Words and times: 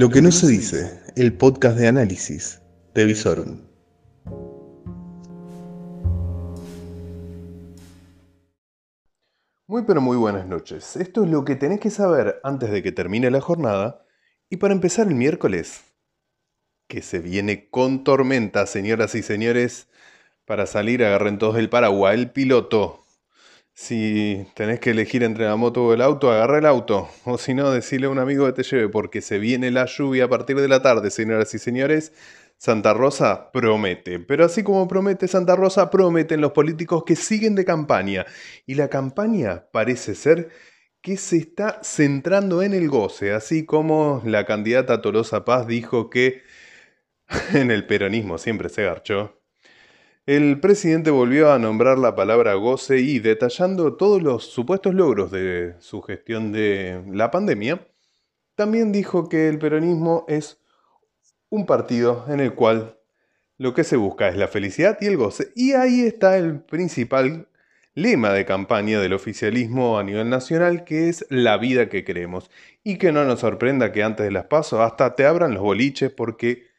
Lo 0.00 0.08
que 0.08 0.22
no 0.22 0.32
se 0.32 0.46
dice, 0.46 0.98
el 1.14 1.34
podcast 1.34 1.76
de 1.76 1.86
análisis 1.86 2.62
de 2.94 3.04
Visorum. 3.04 3.58
Muy 9.66 9.82
pero 9.86 10.00
muy 10.00 10.16
buenas 10.16 10.46
noches. 10.46 10.96
Esto 10.96 11.24
es 11.24 11.30
lo 11.30 11.44
que 11.44 11.54
tenés 11.54 11.80
que 11.80 11.90
saber 11.90 12.40
antes 12.44 12.70
de 12.70 12.82
que 12.82 12.92
termine 12.92 13.30
la 13.30 13.42
jornada 13.42 14.06
y 14.48 14.56
para 14.56 14.72
empezar 14.72 15.06
el 15.06 15.16
miércoles, 15.16 15.82
que 16.88 17.02
se 17.02 17.18
viene 17.18 17.68
con 17.68 18.02
tormenta, 18.02 18.64
señoras 18.64 19.14
y 19.14 19.22
señores. 19.22 19.86
Para 20.46 20.64
salir 20.64 21.04
agarren 21.04 21.36
todos 21.36 21.58
el 21.58 21.68
paraguas, 21.68 22.14
el 22.14 22.30
piloto, 22.30 23.04
si 23.80 24.46
tenés 24.54 24.78
que 24.78 24.90
elegir 24.90 25.22
entre 25.22 25.46
la 25.46 25.56
moto 25.56 25.86
o 25.86 25.94
el 25.94 26.02
auto, 26.02 26.30
agarra 26.30 26.58
el 26.58 26.66
auto. 26.66 27.08
O 27.24 27.38
si 27.38 27.54
no, 27.54 27.70
decirle 27.70 28.08
a 28.08 28.10
un 28.10 28.18
amigo 28.18 28.44
que 28.44 28.52
te 28.52 28.62
lleve, 28.62 28.90
porque 28.90 29.22
se 29.22 29.38
viene 29.38 29.70
la 29.70 29.86
lluvia 29.86 30.24
a 30.26 30.28
partir 30.28 30.60
de 30.60 30.68
la 30.68 30.82
tarde, 30.82 31.10
señoras 31.10 31.54
y 31.54 31.58
señores. 31.58 32.12
Santa 32.58 32.92
Rosa 32.92 33.50
promete. 33.52 34.18
Pero 34.18 34.44
así 34.44 34.62
como 34.62 34.86
promete 34.86 35.28
Santa 35.28 35.56
Rosa, 35.56 35.88
prometen 35.88 36.42
los 36.42 36.52
políticos 36.52 37.04
que 37.06 37.16
siguen 37.16 37.54
de 37.54 37.64
campaña. 37.64 38.26
Y 38.66 38.74
la 38.74 38.88
campaña 38.88 39.64
parece 39.72 40.14
ser 40.14 40.50
que 41.00 41.16
se 41.16 41.38
está 41.38 41.80
centrando 41.82 42.62
en 42.62 42.74
el 42.74 42.90
goce, 42.90 43.32
así 43.32 43.64
como 43.64 44.20
la 44.26 44.44
candidata 44.44 45.00
Tolosa 45.00 45.46
Paz 45.46 45.66
dijo 45.66 46.10
que 46.10 46.42
en 47.54 47.70
el 47.70 47.86
peronismo 47.86 48.36
siempre 48.36 48.68
se 48.68 48.84
garchó. 48.84 49.39
El 50.30 50.60
presidente 50.60 51.10
volvió 51.10 51.50
a 51.50 51.58
nombrar 51.58 51.98
la 51.98 52.14
palabra 52.14 52.54
goce 52.54 52.98
y 52.98 53.18
detallando 53.18 53.96
todos 53.96 54.22
los 54.22 54.44
supuestos 54.44 54.94
logros 54.94 55.32
de 55.32 55.74
su 55.80 56.02
gestión 56.02 56.52
de 56.52 57.02
la 57.10 57.32
pandemia, 57.32 57.84
también 58.54 58.92
dijo 58.92 59.28
que 59.28 59.48
el 59.48 59.58
peronismo 59.58 60.24
es 60.28 60.60
un 61.48 61.66
partido 61.66 62.26
en 62.28 62.38
el 62.38 62.54
cual 62.54 62.96
lo 63.58 63.74
que 63.74 63.82
se 63.82 63.96
busca 63.96 64.28
es 64.28 64.36
la 64.36 64.46
felicidad 64.46 64.98
y 65.00 65.06
el 65.06 65.16
goce. 65.16 65.48
Y 65.56 65.72
ahí 65.72 66.02
está 66.02 66.38
el 66.38 66.60
principal 66.60 67.48
lema 67.94 68.32
de 68.32 68.44
campaña 68.44 69.00
del 69.00 69.14
oficialismo 69.14 69.98
a 69.98 70.04
nivel 70.04 70.30
nacional, 70.30 70.84
que 70.84 71.08
es 71.08 71.26
la 71.28 71.58
vida 71.58 71.88
que 71.88 72.04
queremos. 72.04 72.52
Y 72.84 72.98
que 72.98 73.10
no 73.10 73.24
nos 73.24 73.40
sorprenda 73.40 73.90
que 73.90 74.04
antes 74.04 74.26
de 74.26 74.30
las 74.30 74.44
pasos 74.44 74.78
hasta 74.78 75.16
te 75.16 75.26
abran 75.26 75.54
los 75.54 75.62
boliches 75.64 76.12
porque 76.12 76.69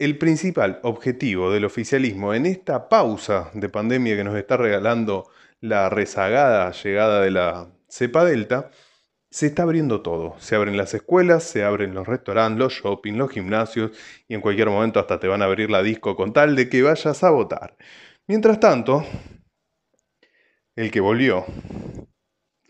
el 0.00 0.16
principal 0.16 0.80
objetivo 0.82 1.52
del 1.52 1.66
oficialismo 1.66 2.32
en 2.32 2.46
esta 2.46 2.88
pausa 2.88 3.50
de 3.52 3.68
pandemia 3.68 4.16
que 4.16 4.24
nos 4.24 4.34
está 4.34 4.56
regalando 4.56 5.30
la 5.60 5.90
rezagada 5.90 6.72
llegada 6.72 7.20
de 7.20 7.30
la 7.30 7.68
cepa 7.86 8.24
delta, 8.24 8.70
se 9.30 9.46
está 9.46 9.62
abriendo 9.62 10.00
todo. 10.00 10.36
Se 10.40 10.56
abren 10.56 10.78
las 10.78 10.94
escuelas, 10.94 11.44
se 11.44 11.64
abren 11.64 11.92
los 11.92 12.08
restaurantes, 12.08 12.58
los 12.58 12.72
shopping, 12.72 13.12
los 13.18 13.30
gimnasios 13.30 13.90
y 14.26 14.34
en 14.34 14.40
cualquier 14.40 14.70
momento 14.70 15.00
hasta 15.00 15.20
te 15.20 15.28
van 15.28 15.42
a 15.42 15.44
abrir 15.44 15.70
la 15.70 15.82
disco 15.82 16.16
con 16.16 16.32
tal 16.32 16.56
de 16.56 16.70
que 16.70 16.82
vayas 16.82 17.22
a 17.22 17.30
votar. 17.30 17.76
Mientras 18.26 18.58
tanto, 18.58 19.04
el 20.76 20.90
que 20.90 21.00
volvió 21.00 21.44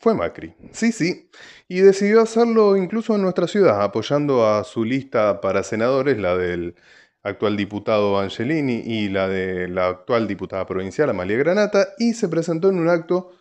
fue 0.00 0.14
Macri. 0.14 0.56
Sí, 0.72 0.90
sí. 0.90 1.30
Y 1.68 1.80
decidió 1.80 2.22
hacerlo 2.22 2.76
incluso 2.76 3.14
en 3.14 3.22
nuestra 3.22 3.46
ciudad, 3.46 3.82
apoyando 3.82 4.48
a 4.48 4.64
su 4.64 4.84
lista 4.84 5.40
para 5.40 5.62
senadores, 5.62 6.18
la 6.18 6.36
del 6.36 6.74
actual 7.22 7.56
diputado 7.56 8.18
Angelini 8.18 8.82
y 8.84 9.08
la 9.08 9.28
de 9.28 9.68
la 9.68 9.88
actual 9.88 10.26
diputada 10.26 10.66
provincial 10.66 11.10
Amalia 11.10 11.38
Granata, 11.38 11.88
y 11.98 12.14
se 12.14 12.28
presentó 12.28 12.70
en 12.70 12.78
un 12.78 12.88
acto 12.88 13.32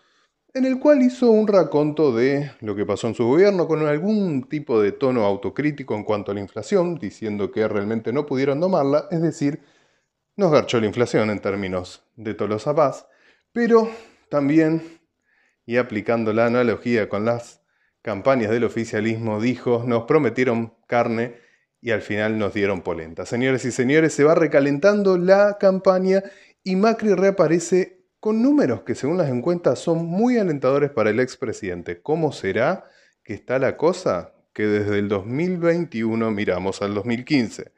en 0.53 0.65
el 0.65 0.79
cual 0.79 1.01
hizo 1.01 1.29
un 1.29 1.47
raconto 1.47 2.11
de 2.11 2.51
lo 2.61 2.75
que 2.75 2.85
pasó 2.85 3.07
en 3.07 3.13
su 3.13 3.25
gobierno 3.25 3.67
con 3.67 3.85
algún 3.85 4.49
tipo 4.49 4.81
de 4.81 4.91
tono 4.91 5.23
autocrítico 5.23 5.95
en 5.95 6.03
cuanto 6.03 6.31
a 6.31 6.35
la 6.35 6.41
inflación, 6.41 6.95
diciendo 6.95 7.51
que 7.51 7.67
realmente 7.67 8.11
no 8.11 8.25
pudieron 8.25 8.59
domarla, 8.59 9.07
es 9.11 9.21
decir, 9.21 9.61
nos 10.35 10.51
garchó 10.51 10.79
la 10.79 10.87
inflación 10.87 11.29
en 11.29 11.39
términos 11.39 12.03
de 12.15 12.33
Tolosa 12.33 12.73
Paz, 12.73 13.05
pero 13.51 13.89
también, 14.29 14.81
y 15.65 15.77
aplicando 15.77 16.33
la 16.33 16.47
analogía 16.47 17.09
con 17.09 17.25
las 17.25 17.61
campañas 18.01 18.49
del 18.49 18.63
oficialismo, 18.63 19.39
dijo, 19.39 19.83
nos 19.85 20.05
prometieron 20.05 20.73
carne, 20.87 21.35
y 21.81 21.91
al 21.91 22.01
final 22.01 22.37
nos 22.37 22.53
dieron 22.53 22.81
polenta. 22.81 23.25
Señores 23.25 23.65
y 23.65 23.71
señores, 23.71 24.13
se 24.13 24.23
va 24.23 24.35
recalentando 24.35 25.17
la 25.17 25.57
campaña 25.59 26.23
y 26.63 26.75
Macri 26.75 27.13
reaparece 27.13 27.99
con 28.19 28.41
números 28.41 28.81
que 28.81 28.95
según 28.95 29.17
las 29.17 29.29
encuestas 29.29 29.79
son 29.79 30.05
muy 30.05 30.37
alentadores 30.37 30.91
para 30.91 31.09
el 31.09 31.19
expresidente. 31.19 32.01
¿Cómo 32.01 32.31
será 32.31 32.85
que 33.23 33.33
está 33.33 33.59
la 33.59 33.77
cosa? 33.77 34.33
Que 34.53 34.67
desde 34.67 34.99
el 34.99 35.07
2021 35.07 36.31
miramos 36.31 36.81
al 36.81 36.93
2015. 36.95 37.71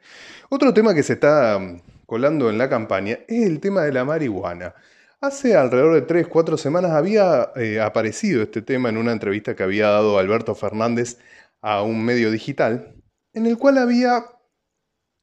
Otro 0.48 0.74
tema 0.74 0.94
que 0.94 1.04
se 1.04 1.14
está 1.14 1.58
mm, 1.58 1.80
colando 2.06 2.50
en 2.50 2.58
la 2.58 2.68
campaña 2.68 3.20
es 3.28 3.46
el 3.46 3.60
tema 3.60 3.82
de 3.82 3.92
la 3.92 4.04
marihuana. 4.04 4.74
Hace 5.20 5.56
alrededor 5.56 5.94
de 5.94 6.06
3-4 6.06 6.56
semanas 6.56 6.90
había 6.90 7.52
eh, 7.54 7.80
aparecido 7.80 8.42
este 8.42 8.62
tema 8.62 8.88
en 8.88 8.96
una 8.96 9.12
entrevista 9.12 9.54
que 9.54 9.62
había 9.62 9.88
dado 9.88 10.18
Alberto 10.18 10.56
Fernández 10.56 11.18
a 11.60 11.82
un 11.82 12.04
medio 12.04 12.32
digital 12.32 13.01
en 13.32 13.46
el 13.46 13.58
cual 13.58 13.78
había 13.78 14.24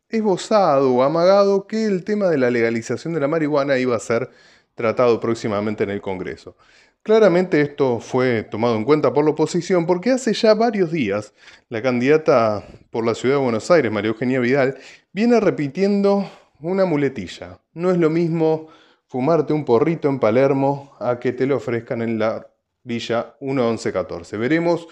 esbozado 0.10 0.94
o 0.94 1.04
amagado 1.04 1.68
que 1.68 1.86
el 1.86 2.04
tema 2.04 2.28
de 2.28 2.38
la 2.38 2.50
legalización 2.50 3.14
de 3.14 3.20
la 3.20 3.28
marihuana 3.28 3.78
iba 3.78 3.96
a 3.96 4.00
ser 4.00 4.30
tratado 4.74 5.20
próximamente 5.20 5.84
en 5.84 5.92
el 5.92 6.02
Congreso. 6.02 6.56
Claramente 7.04 7.62
esto 7.62 8.00
fue 8.00 8.44
tomado 8.44 8.76
en 8.76 8.84
cuenta 8.84 9.14
por 9.14 9.24
la 9.24 9.32
oposición 9.32 9.86
porque 9.86 10.12
hace 10.12 10.34
ya 10.34 10.54
varios 10.54 10.92
días 10.92 11.34
la 11.70 11.82
candidata 11.82 12.64
por 12.90 13.06
la 13.06 13.16
ciudad 13.16 13.36
de 13.36 13.44
Buenos 13.44 13.72
Aires, 13.72 13.92
María 13.92 14.10
Eugenia 14.10 14.40
Vidal, 14.40 14.78
viene 15.14 15.40
repitiendo 15.40 16.30
una 16.60 16.86
muletilla. 16.86 17.62
No 17.74 17.92
es 17.92 17.98
lo 17.98 18.10
mismo 18.10 18.68
fumarte 19.08 19.54
un 19.54 19.66
porrito 19.66 20.10
en 20.10 20.20
Palermo 20.20 20.94
a 21.00 21.20
que 21.20 21.32
te 21.32 21.46
lo 21.46 21.58
ofrezcan 21.58 22.02
en 22.02 22.20
la 22.20 22.48
Villa 22.84 23.36
1114. 23.40 24.38
Veremos 24.38 24.88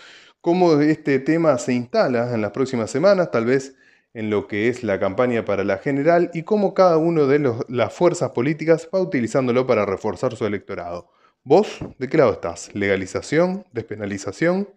cómo 0.47 0.80
este 0.80 1.19
tema 1.19 1.58
se 1.58 1.74
instala 1.74 2.34
en 2.34 2.41
las 2.41 2.52
próximas 2.52 2.90
semanas, 2.90 3.31
tal 3.31 3.44
vez 3.44 3.75
en 4.13 4.30
lo 4.30 4.47
que 4.47 4.69
es 4.69 4.81
la 4.81 4.97
campaña 4.97 5.44
para 5.44 5.66
la 5.66 5.78
general 5.78 6.31
y 6.34 6.44
cómo 6.44 6.74
cada 6.74 6.96
una 6.96 7.24
de 7.24 7.53
las 7.68 7.94
fuerzas 7.94 8.30
políticas 8.30 8.88
va 8.96 9.02
utilizándolo 9.02 9.68
para 9.68 9.85
reforzar 9.85 10.38
su 10.38 10.46
electorado. 10.46 11.12
¿Vos 11.44 11.80
de 12.00 12.08
qué 12.08 12.18
lado 12.18 12.31
estás? 12.31 12.74
¿Legalización? 12.74 13.66
¿Despenalización? 13.74 14.69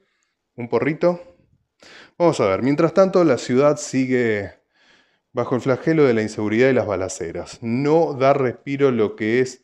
¿Un 0.57 0.69
porrito? 0.69 1.37
Vamos 2.19 2.41
a 2.41 2.47
ver, 2.47 2.63
mientras 2.63 2.93
tanto 2.93 3.23
la 3.23 3.39
ciudad 3.39 3.77
sigue 3.77 4.51
bajo 5.33 5.55
el 5.55 5.61
flagelo 5.61 6.03
de 6.03 6.15
la 6.15 6.23
inseguridad 6.23 6.69
y 6.69 6.73
las 6.73 6.89
balaceras. 6.89 7.59
No 7.63 8.15
da 8.15 8.33
respiro 8.33 8.91
lo 8.91 9.15
que 9.15 9.39
es 9.39 9.63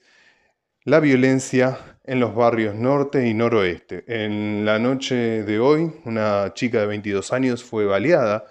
la 0.87 1.01
violencia 1.01 1.99
en 2.05 2.21
los 2.21 2.37
barrios 2.37 2.77
norte 2.77 3.27
y 3.27 3.35
noroeste. 3.35 4.05
En 4.07 4.65
la 4.65 4.79
noche 4.79 5.43
de 5.43 5.59
hoy, 5.59 5.93
una 6.05 6.55
chica 6.55 6.79
de 6.79 6.87
22 6.87 7.33
años 7.33 7.65
fue 7.65 7.87
baleada 7.87 8.45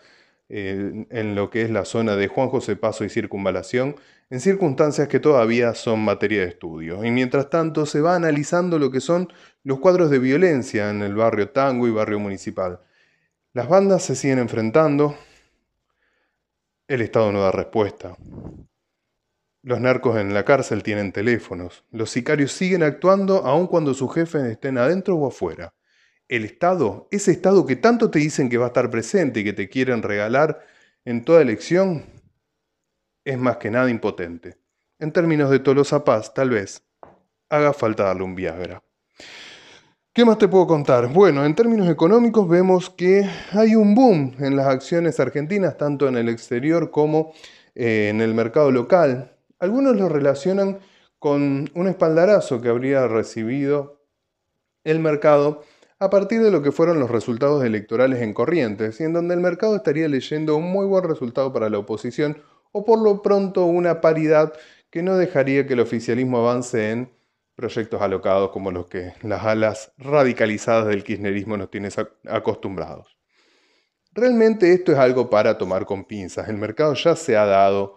eh, 0.49 1.05
en 1.09 1.33
lo 1.33 1.49
que 1.49 1.61
es 1.61 1.69
la 1.69 1.85
zona 1.85 2.17
de 2.17 2.27
Juan 2.27 2.49
José 2.49 2.75
Paso 2.75 3.05
y 3.05 3.09
Circunvalación, 3.09 3.95
en 4.29 4.41
circunstancias 4.41 5.07
que 5.07 5.21
todavía 5.21 5.73
son 5.75 6.01
materia 6.03 6.41
de 6.41 6.49
estudio. 6.49 7.05
Y 7.05 7.11
mientras 7.11 7.49
tanto 7.49 7.85
se 7.85 8.01
va 8.01 8.17
analizando 8.17 8.79
lo 8.79 8.91
que 8.91 8.99
son 8.99 9.31
los 9.63 9.79
cuadros 9.79 10.09
de 10.09 10.19
violencia 10.19 10.89
en 10.89 11.03
el 11.03 11.15
barrio 11.15 11.51
Tango 11.51 11.87
y 11.87 11.91
barrio 11.91 12.19
municipal. 12.19 12.81
Las 13.53 13.69
bandas 13.69 14.03
se 14.03 14.13
siguen 14.13 14.39
enfrentando, 14.39 15.17
el 16.89 16.99
Estado 16.99 17.31
no 17.31 17.39
da 17.43 17.53
respuesta. 17.53 18.17
Los 19.65 19.81
narcos 19.81 20.15
en 20.17 20.31
la 20.31 20.45
cárcel 20.45 20.83
tienen 20.83 21.11
teléfonos. 21.11 21.85
Los 21.89 22.11
sicarios 22.11 22.51
siguen 22.51 22.83
actuando 22.83 23.47
aun 23.47 23.65
cuando 23.65 23.95
sus 23.95 24.13
jefes 24.13 24.43
estén 24.43 24.77
adentro 24.77 25.15
o 25.15 25.27
afuera. 25.27 25.73
El 26.27 26.45
Estado, 26.45 27.07
ese 27.09 27.31
Estado 27.31 27.65
que 27.65 27.75
tanto 27.75 28.11
te 28.11 28.19
dicen 28.19 28.47
que 28.47 28.59
va 28.59 28.65
a 28.65 28.67
estar 28.67 28.91
presente 28.91 29.39
y 29.39 29.43
que 29.43 29.53
te 29.53 29.67
quieren 29.67 30.03
regalar 30.03 30.63
en 31.03 31.25
toda 31.25 31.41
elección, 31.41 32.05
es 33.23 33.39
más 33.39 33.57
que 33.57 33.71
nada 33.71 33.89
impotente. 33.89 34.59
En 34.99 35.11
términos 35.11 35.49
de 35.49 35.57
Tolosa 35.57 36.03
Paz, 36.03 36.31
tal 36.35 36.51
vez 36.51 36.83
haga 37.49 37.73
falta 37.73 38.03
darle 38.03 38.21
un 38.21 38.35
Viagra. 38.35 38.83
¿Qué 40.13 40.25
más 40.25 40.37
te 40.37 40.47
puedo 40.47 40.67
contar? 40.67 41.11
Bueno, 41.11 41.43
en 41.43 41.55
términos 41.55 41.89
económicos 41.89 42.47
vemos 42.47 42.91
que 42.91 43.27
hay 43.51 43.73
un 43.75 43.95
boom 43.95 44.35
en 44.37 44.55
las 44.55 44.67
acciones 44.67 45.19
argentinas, 45.19 45.75
tanto 45.75 46.07
en 46.07 46.17
el 46.17 46.29
exterior 46.29 46.91
como 46.91 47.33
eh, 47.73 48.09
en 48.11 48.21
el 48.21 48.35
mercado 48.35 48.69
local. 48.69 49.34
Algunos 49.59 49.95
lo 49.95 50.09
relacionan 50.09 50.79
con 51.19 51.69
un 51.73 51.87
espaldarazo 51.87 52.61
que 52.61 52.69
habría 52.69 53.07
recibido 53.07 54.01
el 54.83 54.99
mercado 54.99 55.63
a 55.99 56.09
partir 56.09 56.41
de 56.43 56.51
lo 56.51 56.61
que 56.61 56.71
fueron 56.71 56.99
los 56.99 57.09
resultados 57.09 57.63
electorales 57.63 58.21
en 58.21 58.33
Corrientes, 58.33 58.99
y 58.99 59.03
en 59.05 59.13
donde 59.13 59.33
el 59.33 59.39
mercado 59.39 59.75
estaría 59.75 60.07
leyendo 60.07 60.55
un 60.57 60.71
muy 60.71 60.85
buen 60.85 61.05
resultado 61.05 61.53
para 61.53 61.69
la 61.69 61.79
oposición, 61.79 62.41
o 62.71 62.83
por 62.83 63.01
lo 63.01 63.21
pronto 63.21 63.65
una 63.65 64.01
paridad 64.01 64.53
que 64.89 65.01
no 65.01 65.17
dejaría 65.17 65.65
que 65.65 65.73
el 65.73 65.79
oficialismo 65.79 66.39
avance 66.39 66.91
en 66.91 67.11
proyectos 67.55 68.01
alocados 68.01 68.51
como 68.51 68.71
los 68.71 68.87
que 68.87 69.13
las 69.21 69.45
alas 69.45 69.93
radicalizadas 69.97 70.87
del 70.87 71.03
kirchnerismo 71.03 71.55
nos 71.55 71.71
tienen 71.71 71.91
acostumbrados. 72.27 73.17
Realmente 74.11 74.73
esto 74.73 74.91
es 74.91 74.97
algo 74.97 75.29
para 75.29 75.57
tomar 75.57 75.85
con 75.85 76.05
pinzas. 76.05 76.49
El 76.49 76.57
mercado 76.57 76.93
ya 76.93 77.15
se 77.15 77.37
ha 77.37 77.45
dado 77.45 77.95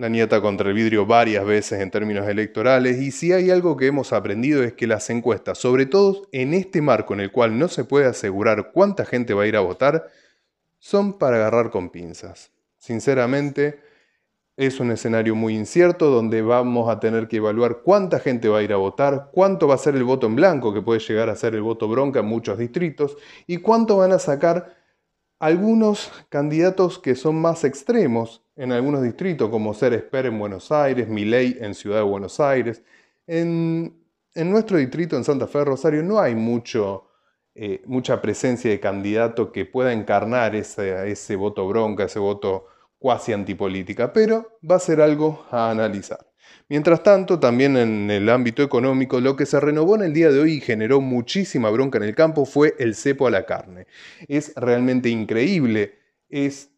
la 0.00 0.08
nieta 0.08 0.40
contra 0.40 0.70
el 0.70 0.74
vidrio 0.74 1.04
varias 1.04 1.44
veces 1.44 1.78
en 1.78 1.90
términos 1.90 2.26
electorales 2.26 3.02
y 3.02 3.10
si 3.10 3.34
hay 3.34 3.50
algo 3.50 3.76
que 3.76 3.88
hemos 3.88 4.14
aprendido 4.14 4.62
es 4.62 4.72
que 4.72 4.86
las 4.86 5.10
encuestas, 5.10 5.58
sobre 5.58 5.84
todo 5.84 6.26
en 6.32 6.54
este 6.54 6.80
marco 6.80 7.12
en 7.12 7.20
el 7.20 7.30
cual 7.30 7.58
no 7.58 7.68
se 7.68 7.84
puede 7.84 8.06
asegurar 8.06 8.70
cuánta 8.72 9.04
gente 9.04 9.34
va 9.34 9.42
a 9.42 9.46
ir 9.46 9.56
a 9.56 9.60
votar, 9.60 10.06
son 10.78 11.18
para 11.18 11.36
agarrar 11.36 11.68
con 11.68 11.90
pinzas. 11.90 12.50
Sinceramente, 12.78 13.80
es 14.56 14.80
un 14.80 14.90
escenario 14.90 15.34
muy 15.34 15.54
incierto 15.54 16.08
donde 16.08 16.40
vamos 16.40 16.88
a 16.88 16.98
tener 16.98 17.28
que 17.28 17.36
evaluar 17.36 17.82
cuánta 17.84 18.20
gente 18.20 18.48
va 18.48 18.60
a 18.60 18.62
ir 18.62 18.72
a 18.72 18.76
votar, 18.76 19.28
cuánto 19.34 19.68
va 19.68 19.74
a 19.74 19.78
ser 19.78 19.96
el 19.96 20.04
voto 20.04 20.26
en 20.26 20.34
blanco, 20.34 20.72
que 20.72 20.80
puede 20.80 21.00
llegar 21.00 21.28
a 21.28 21.36
ser 21.36 21.54
el 21.54 21.60
voto 21.60 21.88
bronca 21.88 22.20
en 22.20 22.26
muchos 22.26 22.56
distritos, 22.56 23.18
y 23.46 23.58
cuánto 23.58 23.98
van 23.98 24.12
a 24.12 24.18
sacar 24.18 24.79
algunos 25.40 26.12
candidatos 26.28 26.98
que 26.98 27.14
son 27.16 27.40
más 27.40 27.64
extremos 27.64 28.44
en 28.56 28.72
algunos 28.72 29.02
distritos, 29.02 29.48
como 29.48 29.72
ser 29.72 29.94
Esper 29.94 30.26
en 30.26 30.38
Buenos 30.38 30.70
Aires, 30.70 31.08
Miley 31.08 31.56
en 31.60 31.74
Ciudad 31.74 31.96
de 31.96 32.02
Buenos 32.02 32.38
Aires. 32.40 32.84
En, 33.26 33.96
nuestro 34.34 34.76
distrito, 34.76 35.16
en 35.16 35.24
Santa 35.24 35.46
Fe, 35.46 35.64
Rosario, 35.64 36.02
no 36.02 36.20
hay 36.20 36.34
mucho, 36.34 37.08
eh, 37.54 37.82
mucha 37.86 38.20
presencia 38.20 38.70
de 38.70 38.80
candidato 38.80 39.50
que 39.50 39.64
pueda 39.64 39.94
encarnar 39.94 40.54
ese, 40.54 41.10
ese 41.10 41.36
voto 41.36 41.66
bronca, 41.66 42.04
ese 42.04 42.18
voto 42.18 42.66
cuasi 42.98 43.32
antipolítica, 43.32 44.12
pero 44.12 44.58
va 44.68 44.76
a 44.76 44.80
ser 44.80 45.00
algo 45.00 45.46
a 45.50 45.70
analizar. 45.70 46.29
Mientras 46.68 47.02
tanto, 47.02 47.40
también 47.40 47.76
en 47.76 48.10
el 48.10 48.28
ámbito 48.28 48.62
económico, 48.62 49.20
lo 49.20 49.36
que 49.36 49.46
se 49.46 49.60
renovó 49.60 49.96
en 49.96 50.02
el 50.02 50.12
día 50.12 50.30
de 50.30 50.40
hoy 50.40 50.54
y 50.54 50.60
generó 50.60 51.00
muchísima 51.00 51.70
bronca 51.70 51.98
en 51.98 52.04
el 52.04 52.14
campo 52.14 52.44
fue 52.44 52.74
el 52.78 52.94
cepo 52.94 53.26
a 53.26 53.30
la 53.30 53.44
carne. 53.44 53.86
Es 54.28 54.54
realmente 54.54 55.08
increíble, 55.08 55.98
es 56.28 56.70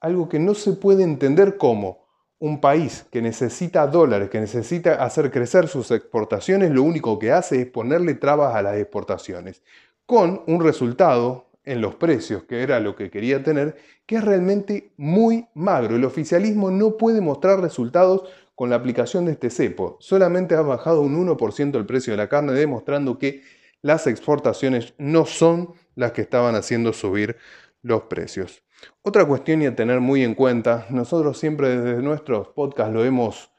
algo 0.00 0.28
que 0.28 0.38
no 0.38 0.54
se 0.54 0.72
puede 0.72 1.02
entender 1.02 1.56
como 1.56 2.04
un 2.38 2.60
país 2.60 3.06
que 3.10 3.22
necesita 3.22 3.86
dólares, 3.86 4.28
que 4.28 4.40
necesita 4.40 5.02
hacer 5.02 5.30
crecer 5.30 5.68
sus 5.68 5.90
exportaciones, 5.90 6.70
lo 6.72 6.82
único 6.82 7.18
que 7.18 7.32
hace 7.32 7.62
es 7.62 7.66
ponerle 7.66 8.14
trabas 8.14 8.54
a 8.54 8.62
las 8.62 8.76
exportaciones, 8.76 9.62
con 10.04 10.42
un 10.46 10.62
resultado 10.62 11.46
en 11.64 11.80
los 11.80 11.94
precios, 11.94 12.42
que 12.42 12.62
era 12.62 12.80
lo 12.80 12.94
que 12.94 13.10
quería 13.10 13.42
tener, 13.42 13.76
que 14.04 14.16
es 14.16 14.24
realmente 14.24 14.92
muy 14.98 15.46
magro. 15.54 15.96
El 15.96 16.04
oficialismo 16.04 16.70
no 16.70 16.98
puede 16.98 17.22
mostrar 17.22 17.60
resultados 17.60 18.28
con 18.54 18.70
la 18.70 18.76
aplicación 18.76 19.24
de 19.26 19.32
este 19.32 19.50
cepo. 19.50 19.96
Solamente 20.00 20.54
ha 20.54 20.62
bajado 20.62 21.00
un 21.00 21.16
1% 21.26 21.76
el 21.76 21.86
precio 21.86 22.12
de 22.12 22.16
la 22.16 22.28
carne, 22.28 22.52
demostrando 22.52 23.18
que 23.18 23.42
las 23.82 24.06
exportaciones 24.06 24.94
no 24.98 25.26
son 25.26 25.74
las 25.94 26.12
que 26.12 26.22
estaban 26.22 26.54
haciendo 26.54 26.92
subir 26.92 27.36
los 27.82 28.02
precios. 28.04 28.62
Otra 29.02 29.24
cuestión 29.24 29.62
y 29.62 29.66
a 29.66 29.76
tener 29.76 30.00
muy 30.00 30.22
en 30.22 30.34
cuenta, 30.34 30.86
nosotros 30.90 31.38
siempre 31.38 31.68
desde 31.68 32.02
nuestros 32.02 32.48
podcasts 32.48 32.92
lo 32.92 33.04
hemos 33.04 33.50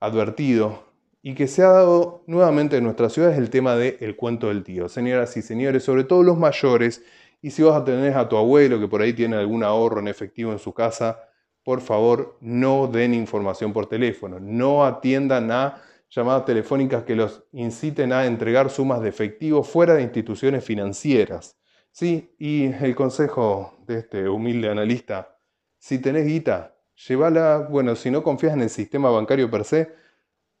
advertido 0.00 0.90
y 1.22 1.34
que 1.34 1.46
se 1.46 1.62
ha 1.62 1.68
dado 1.68 2.24
nuevamente 2.26 2.76
en 2.76 2.84
nuestra 2.84 3.10
ciudad 3.10 3.32
es 3.32 3.38
el 3.38 3.50
tema 3.50 3.76
del 3.76 3.96
el 4.00 4.16
cuento 4.16 4.48
del 4.48 4.64
tío. 4.64 4.88
Señoras 4.88 5.36
y 5.36 5.42
señores, 5.42 5.84
sobre 5.84 6.04
todo 6.04 6.22
los 6.22 6.38
mayores, 6.38 7.02
y 7.42 7.50
si 7.50 7.62
vas 7.62 7.76
a 7.76 7.84
tener 7.84 8.16
a 8.16 8.28
tu 8.28 8.36
abuelo 8.36 8.80
que 8.80 8.88
por 8.88 9.02
ahí 9.02 9.12
tiene 9.12 9.36
algún 9.36 9.62
ahorro 9.62 10.00
en 10.00 10.08
efectivo 10.08 10.52
en 10.52 10.58
su 10.58 10.72
casa, 10.74 11.29
por 11.62 11.80
favor 11.80 12.36
no 12.40 12.86
den 12.86 13.14
información 13.14 13.72
por 13.72 13.86
teléfono, 13.86 14.38
no 14.40 14.84
atiendan 14.84 15.50
a 15.50 15.82
llamadas 16.10 16.44
telefónicas 16.44 17.04
que 17.04 17.14
los 17.14 17.44
inciten 17.52 18.12
a 18.12 18.26
entregar 18.26 18.70
sumas 18.70 19.00
de 19.00 19.08
efectivo 19.08 19.62
fuera 19.62 19.94
de 19.94 20.02
instituciones 20.02 20.64
financieras. 20.64 21.56
Sí, 21.92 22.34
y 22.38 22.66
el 22.66 22.94
consejo 22.94 23.78
de 23.86 23.98
este 23.98 24.28
humilde 24.28 24.70
analista, 24.70 25.36
si 25.78 25.98
tenés 25.98 26.26
guita, 26.26 26.76
llévala, 27.08 27.66
bueno, 27.70 27.96
si 27.96 28.10
no 28.10 28.22
confías 28.22 28.54
en 28.54 28.62
el 28.62 28.70
sistema 28.70 29.10
bancario 29.10 29.50
per 29.50 29.64
se, 29.64 29.92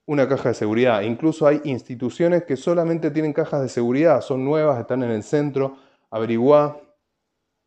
una 0.06 0.28
caja 0.28 0.48
de 0.50 0.54
seguridad. 0.54 1.02
Incluso 1.02 1.46
hay 1.46 1.60
instituciones 1.64 2.44
que 2.44 2.56
solamente 2.56 3.10
tienen 3.10 3.32
cajas 3.32 3.62
de 3.62 3.68
seguridad, 3.68 4.20
son 4.22 4.44
nuevas, 4.44 4.80
están 4.80 5.02
en 5.02 5.10
el 5.10 5.22
centro, 5.22 5.76
averigua 6.10 6.80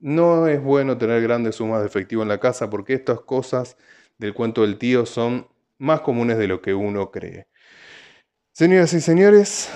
no 0.04 0.48
es 0.50 0.62
bueno 0.62 0.98
tener 0.98 1.22
grandes 1.22 1.56
sumas 1.56 1.80
de 1.80 1.88
efectivo 1.88 2.24
en 2.24 2.28
la 2.28 2.38
casa 2.38 2.70
porque 2.70 2.94
estas 2.94 3.22
cosas 3.22 3.78
del 4.18 4.34
cuento 4.34 4.64
del 4.64 4.78
tío 4.78 5.06
son 5.06 5.48
más 5.78 6.02
comunes 6.02 6.38
de 6.38 6.48
lo 6.48 6.62
que 6.62 6.74
uno 6.74 7.10
cree. 7.10 7.48
Señoras 8.52 8.92
y 8.94 9.00
señores, 9.00 9.70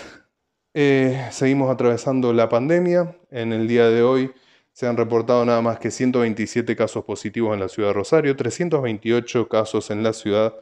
eh, 0.74 1.28
seguimos 1.32 1.72
atravesando 1.72 2.34
la 2.34 2.50
pandemia. 2.50 3.18
En 3.32 3.54
el 3.54 3.70
día 3.70 3.88
de 3.88 4.04
hoy 4.04 4.34
se 4.74 4.86
han 4.86 4.98
reportado 4.98 5.46
nada 5.46 5.62
más 5.62 5.80
que 5.80 5.92
127 5.92 6.76
casos 6.76 7.06
positivos 7.06 7.54
en 7.54 7.62
la 7.62 7.70
ciudad 7.70 7.90
de 7.90 7.94
Rosario, 7.94 8.36
328 8.36 9.48
casos 9.48 9.90
en 9.92 10.04
la 10.04 10.12
ciudad, 10.12 10.56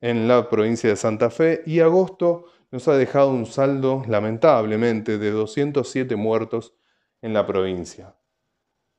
en 0.00 0.26
la 0.26 0.50
provincia 0.50 0.90
de 0.90 0.96
Santa 0.96 1.30
Fe 1.30 1.62
y 1.64 1.78
agosto 1.78 2.46
nos 2.72 2.88
ha 2.88 2.96
dejado 2.96 3.30
un 3.30 3.46
saldo 3.46 4.02
lamentablemente 4.08 5.16
de 5.18 5.30
207 5.30 6.16
muertos 6.16 6.74
en 7.20 7.34
la 7.34 7.46
provincia. 7.46 8.16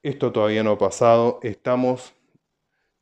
Esto 0.04 0.34
todavía 0.34 0.66
no 0.66 0.72
ha 0.72 0.78
pasado. 0.78 1.40
Estamos 1.44 2.14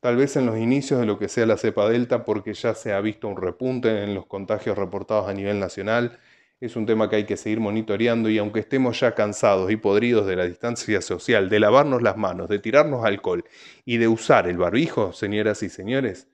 tal 0.01 0.18
vez 0.18 0.36
en 0.36 0.45
los 0.45 0.59
inicios 0.59 1.00
de 1.00 1.07
lo 1.07 1.18
que 1.18 1.30
sea 1.30 1.48
la 1.48 1.57
cepa 1.57 1.89
delta 1.89 2.25
porque 2.25 2.53
ya 2.53 2.75
se 2.75 2.94
ha 2.94 3.01
visto 3.01 3.27
un 3.27 3.38
repunte 3.38 4.03
en 4.03 4.13
los 4.13 4.27
contagios 4.27 4.77
reportados 4.77 5.27
a 5.27 5.33
nivel 5.33 5.59
nacional. 5.59 6.19
Es 6.59 6.75
un 6.75 6.86
tema 6.86 7.09
que 7.09 7.15
hay 7.15 7.24
que 7.25 7.38
seguir 7.38 7.59
monitoreando 7.59 8.30
y 8.30 8.38
aunque 8.38 8.59
estemos 8.59 9.00
ya 9.00 9.15
cansados 9.15 9.71
y 9.71 9.77
podridos 9.77 10.27
de 10.27 10.36
la 10.36 10.45
distancia 10.45 11.01
social, 11.01 11.50
de 11.50 11.59
lavarnos 11.59 12.03
las 12.03 12.18
manos, 12.18 12.48
de 12.50 12.59
tirarnos 12.59 13.04
alcohol 13.04 13.45
y 13.83 13.97
de 13.97 14.07
usar 14.07 14.47
el 14.47 14.57
barbijo, 14.57 15.12
señoras 15.12 15.63
y 15.63 15.69
señores, 15.69 16.27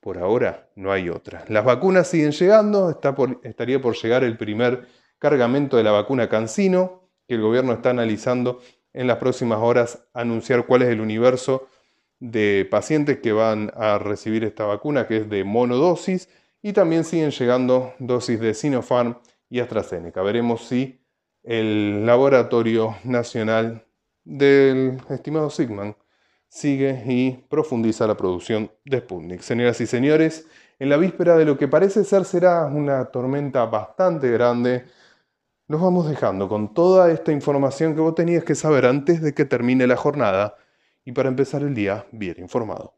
por 0.00 0.16
ahora 0.16 0.70
no 0.76 0.92
hay 0.92 1.10
otra. 1.10 1.44
Las 1.48 1.66
vacunas 1.66 2.08
siguen 2.08 2.30
llegando, 2.30 2.98
estaría 3.42 3.82
por 3.82 3.94
llegar 3.94 4.24
el 4.24 4.38
primer 4.38 4.86
cargamento 5.18 5.76
de 5.76 5.84
la 5.84 5.90
vacuna 5.90 6.30
Cancino, 6.30 7.10
que 7.28 7.34
el 7.34 7.42
gobierno 7.42 7.74
está 7.74 7.90
analizando 7.90 8.62
en 8.96 9.06
las 9.06 9.18
próximas 9.18 9.58
horas 9.60 10.08
anunciar 10.14 10.66
cuál 10.66 10.82
es 10.82 10.88
el 10.88 11.00
universo 11.00 11.68
de 12.18 12.66
pacientes 12.70 13.18
que 13.18 13.32
van 13.32 13.70
a 13.76 13.98
recibir 13.98 14.42
esta 14.42 14.64
vacuna, 14.64 15.06
que 15.06 15.18
es 15.18 15.30
de 15.30 15.44
monodosis, 15.44 16.28
y 16.62 16.72
también 16.72 17.04
siguen 17.04 17.30
llegando 17.30 17.92
dosis 17.98 18.40
de 18.40 18.54
Sinopharm 18.54 19.18
y 19.50 19.60
AstraZeneca. 19.60 20.22
Veremos 20.22 20.66
si 20.66 20.98
el 21.42 22.06
Laboratorio 22.06 22.96
Nacional 23.04 23.84
del 24.24 24.98
estimado 25.10 25.50
Sigman 25.50 25.94
sigue 26.48 27.04
y 27.06 27.32
profundiza 27.48 28.06
la 28.06 28.16
producción 28.16 28.70
de 28.84 29.00
Sputnik. 29.00 29.42
Señoras 29.42 29.80
y 29.82 29.86
señores, 29.86 30.48
en 30.78 30.88
la 30.88 30.96
víspera 30.96 31.36
de 31.36 31.44
lo 31.44 31.58
que 31.58 31.68
parece 31.68 32.02
ser 32.02 32.24
será 32.24 32.64
una 32.64 33.04
tormenta 33.06 33.66
bastante 33.66 34.30
grande, 34.30 34.86
nos 35.68 35.80
vamos 35.80 36.08
dejando 36.08 36.48
con 36.48 36.74
toda 36.74 37.10
esta 37.10 37.32
información 37.32 37.94
que 37.94 38.00
vos 38.00 38.14
tenías 38.14 38.44
que 38.44 38.54
saber 38.54 38.86
antes 38.86 39.20
de 39.20 39.34
que 39.34 39.44
termine 39.44 39.86
la 39.86 39.96
jornada 39.96 40.56
y 41.04 41.12
para 41.12 41.28
empezar 41.28 41.62
el 41.62 41.74
día 41.74 42.06
bien 42.12 42.36
informado. 42.38 42.95